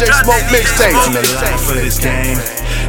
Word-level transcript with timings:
DJ 0.00 0.16
Smoke 0.24 0.48
mixtape. 0.48 0.96
The 1.12 1.20
line 1.36 1.58
for 1.60 1.74
this 1.74 1.98
game, 1.98 2.40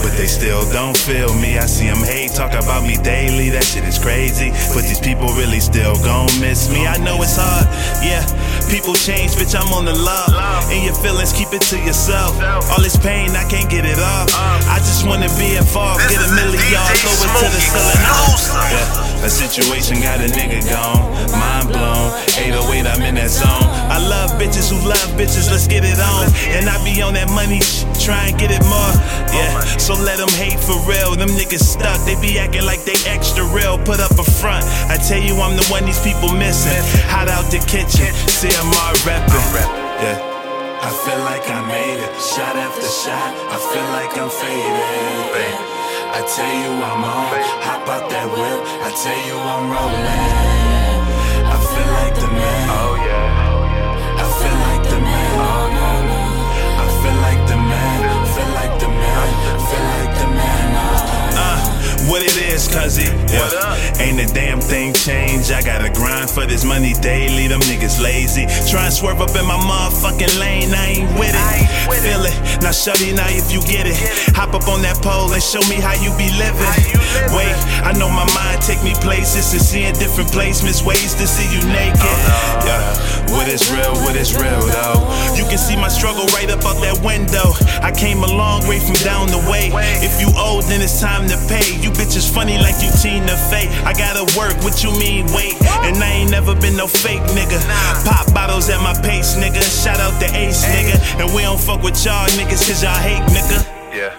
but 0.00 0.16
they 0.16 0.24
still 0.24 0.64
don't 0.72 0.96
feel 0.96 1.28
me. 1.36 1.58
I 1.58 1.66
see 1.66 1.84
them 1.84 2.00
hate, 2.00 2.32
talk 2.32 2.56
about 2.56 2.82
me 2.82 2.96
daily. 2.96 3.50
That 3.50 3.64
shit 3.64 3.84
is 3.84 3.98
crazy. 3.98 4.56
But 4.72 4.88
these 4.88 5.00
people 5.00 5.28
really 5.36 5.60
still 5.60 5.92
gon' 6.00 6.32
miss 6.40 6.72
me. 6.72 6.86
I 6.86 6.96
know 6.96 7.20
it's 7.20 7.36
hard, 7.36 7.68
yeah. 8.00 8.24
People 8.72 8.94
change, 8.94 9.36
bitch. 9.36 9.52
I'm 9.52 9.68
on 9.76 9.84
the 9.84 9.92
love. 9.92 10.32
And 10.72 10.80
your 10.80 10.96
feelings, 10.96 11.36
keep 11.36 11.52
it 11.52 11.60
to 11.68 11.76
yourself. 11.76 12.40
All 12.72 12.80
this 12.80 12.96
pain, 12.96 13.36
I 13.36 13.44
can't 13.52 13.68
get 13.68 13.84
it 13.84 14.00
off. 14.00 14.32
I 14.32 14.80
just 14.80 15.06
wanna 15.06 15.28
be 15.36 15.60
involved. 15.60 16.08
Get 16.08 16.24
a 16.24 16.32
million 16.32 16.64
yards, 16.72 17.04
throw 17.04 17.12
it 17.12 17.32
to 17.36 17.46
the 17.52 17.60
ceiling. 17.60 18.00
Yeah. 18.72 19.03
Situation 19.44 20.00
got 20.00 20.24
a 20.24 20.28
nigga 20.32 20.64
gone, 20.72 21.04
mind 21.36 21.68
blown. 21.68 22.16
808, 22.40 22.88
I'm 22.88 23.02
in 23.04 23.14
that 23.20 23.28
zone. 23.28 23.68
I 23.92 24.00
love 24.00 24.32
bitches 24.40 24.72
who 24.72 24.80
love 24.88 25.04
bitches, 25.20 25.52
let's 25.52 25.68
get 25.68 25.84
it 25.84 26.00
on. 26.00 26.32
And 26.56 26.64
I 26.64 26.80
be 26.80 27.04
on 27.04 27.12
that 27.12 27.28
money, 27.28 27.60
sh- 27.60 27.84
try 28.00 28.32
and 28.32 28.38
get 28.40 28.48
it 28.48 28.64
more. 28.64 28.92
Yeah, 29.36 29.60
so 29.76 29.92
let 30.00 30.16
them 30.16 30.32
hate 30.40 30.56
for 30.56 30.80
real. 30.88 31.12
Them 31.12 31.28
niggas 31.36 31.60
stuck, 31.60 32.00
they 32.08 32.16
be 32.24 32.40
acting 32.40 32.64
like 32.64 32.88
they 32.88 32.96
extra 33.04 33.44
real. 33.44 33.76
Put 33.76 34.00
up 34.00 34.16
a 34.16 34.24
front. 34.24 34.64
I 34.88 34.96
tell 34.96 35.20
you, 35.20 35.36
I'm 35.36 35.60
the 35.60 35.66
one 35.68 35.84
these 35.84 36.00
people 36.00 36.32
missing. 36.32 36.80
Hot 37.12 37.28
out 37.28 37.44
the 37.52 37.60
kitchen, 37.68 38.08
CMR 38.32 38.96
reppin'. 39.04 39.44
Yeah. 40.00 40.24
I 40.80 40.90
feel 41.04 41.20
like 41.20 41.44
I 41.52 41.60
made 41.68 42.00
it, 42.00 42.12
shot 42.16 42.56
after 42.56 42.88
shot. 42.88 43.28
I 43.52 43.60
feel 43.60 43.88
like 43.92 44.12
I'm 44.16 44.32
faded. 44.32 45.73
I 46.16 46.20
tell 46.22 46.54
you 46.62 46.70
I'm 46.70 47.02
on, 47.02 47.26
hop 47.66 47.88
out 47.88 48.08
that 48.08 48.28
whip. 48.30 48.60
I 48.86 48.90
tell 49.02 49.20
you 49.26 49.34
I'm 49.34 49.66
rolling. 49.66 50.54
I 51.42 51.56
feel 51.58 51.90
like 51.98 52.23
cuzzy. 62.74 63.06
Yeah. 63.30 64.02
Ain't 64.02 64.18
a 64.18 64.26
damn 64.34 64.60
thing 64.60 64.92
changed. 64.92 65.52
I 65.52 65.62
gotta 65.62 65.90
grind 65.90 66.28
for 66.28 66.44
this 66.44 66.64
money 66.64 66.92
daily. 67.00 67.46
Them 67.46 67.60
niggas 67.70 68.02
lazy. 68.02 68.46
Try 68.68 68.90
and 68.90 68.94
swerve 68.94 69.20
up 69.20 69.30
in 69.38 69.46
my 69.46 69.56
motherfucking 69.56 70.38
lane. 70.40 70.74
I 70.74 70.98
ain't 70.98 71.18
with 71.18 71.34
it. 71.34 71.64
Feel 72.02 72.26
it. 72.26 72.36
Now, 72.60 72.72
shorty, 72.72 73.12
now 73.12 73.28
if 73.30 73.52
you 73.52 73.60
get 73.62 73.86
it, 73.86 73.96
hop 74.34 74.54
up 74.54 74.66
on 74.68 74.82
that 74.82 74.98
pole 75.04 75.30
and 75.32 75.42
show 75.42 75.62
me 75.70 75.78
how 75.78 75.94
you 75.94 76.10
be 76.18 76.28
living. 76.34 76.74
Wait, 77.30 77.54
I 77.84 77.94
know 77.94 78.10
my 78.10 78.26
mind 78.34 78.60
take 78.64 78.82
me 78.82 78.96
places 78.98 79.52
and 79.52 79.62
seeing 79.62 79.94
different 79.94 80.32
placements, 80.32 80.82
ways 80.82 81.14
to 81.14 81.28
see 81.28 81.46
you 81.52 81.62
naked. 81.70 82.18
Yeah, 82.66 82.96
what 83.30 83.46
is 83.46 83.70
real, 83.70 83.94
what 84.02 84.16
is 84.16 84.34
real 84.34 84.64
though? 84.64 85.04
You 85.36 85.43
can 85.54 85.62
see 85.62 85.76
my 85.76 85.86
struggle 85.86 86.26
right 86.34 86.50
up 86.50 86.66
out 86.66 86.82
that 86.82 86.98
window. 87.06 87.54
I 87.78 87.94
came 87.94 88.26
a 88.26 88.26
long 88.26 88.66
way 88.66 88.82
from 88.82 88.98
down 89.06 89.30
the 89.30 89.38
way. 89.46 89.70
If 90.02 90.18
you 90.18 90.26
owe, 90.34 90.58
then 90.66 90.82
it's 90.82 90.98
time 90.98 91.30
to 91.30 91.38
pay. 91.46 91.78
You 91.78 91.94
bitches 91.94 92.26
funny 92.26 92.58
like 92.58 92.82
you 92.82 92.90
Tina 92.90 93.38
Fey. 93.50 93.70
I 93.86 93.94
gotta 93.94 94.26
work, 94.34 94.58
what 94.66 94.82
you 94.82 94.90
mean, 94.98 95.30
wait? 95.30 95.54
And 95.86 95.94
I 96.02 96.10
ain't 96.26 96.32
never 96.34 96.58
been 96.58 96.74
no 96.74 96.88
fake 96.88 97.22
nigga. 97.38 97.62
Pop 98.02 98.34
bottles 98.34 98.68
at 98.68 98.82
my 98.82 98.98
pace, 98.98 99.38
nigga. 99.38 99.62
Shout 99.62 100.00
out 100.00 100.18
the 100.18 100.26
ace, 100.34 100.66
nigga. 100.66 101.22
And 101.22 101.30
we 101.32 101.42
don't 101.42 101.60
fuck 101.60 101.82
with 101.86 102.02
y'all 102.04 102.26
niggas 102.34 102.66
cause 102.66 102.82
y'all 102.82 102.98
hate, 102.98 103.22
nigga. 103.30 103.62
Yeah, 103.94 104.10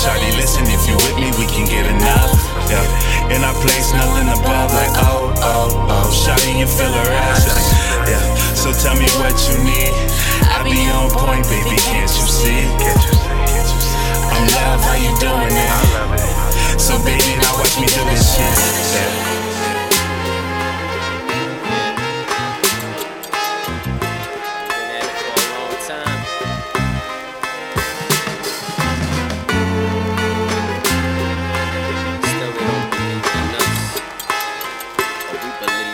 Shawty, 0.00 0.32
listen, 0.32 0.64
if 0.64 0.88
you 0.88 0.96
with 0.96 1.16
me, 1.20 1.28
we 1.36 1.44
can 1.44 1.68
get 1.68 1.84
enough. 1.84 2.32
Yeah. 2.72 3.36
In 3.36 3.44
our 3.44 3.52
place, 3.60 3.92
nothing 3.92 4.32
above, 4.32 4.72
like 4.72 4.96
oh, 4.96 5.28
oh, 5.44 5.86
oh. 5.92 6.08
Shawty, 6.08 6.56
you 6.58 6.64
feel 6.64 6.88
her 6.88 7.10
ass. 7.28 7.44
Yeah. 8.08 8.16
So 8.56 8.72
tell 8.72 8.96
me 8.96 9.04
what 9.20 9.36
you 9.44 9.60
need. 9.60 9.92
I 10.48 10.64
be 10.64 10.88
on 10.88 11.10
point, 11.12 11.44
baby, 11.52 11.76
can't 11.84 12.08
you 12.08 12.26
see? 12.32 12.64
I'm 14.32 14.44
love, 14.56 14.80
how 14.80 14.96
you 14.96 15.12
doing? 15.20 15.52
It. 15.52 16.80
So 16.80 16.96
baby, 17.04 17.36
now 17.36 17.60
watch 17.60 17.76
me 17.76 17.84
do 17.84 18.00
this 18.08 18.24
shit. 18.24 18.56
Yeah. 18.96 19.19
Believe. 35.40 35.89